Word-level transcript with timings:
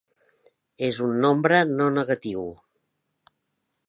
És 0.87 1.01
un 1.07 1.13
nombre 1.25 1.59
no 1.73 1.89
negatiu. 1.99 2.47